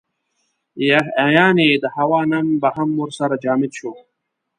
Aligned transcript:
یعنې 1.37 1.67
د 1.83 1.85
هوا 1.97 2.21
نم 2.31 2.47
به 2.61 2.69
هم 2.75 2.89
ورسره 3.03 3.35
جامد 3.43 3.71
شو. 3.79 3.91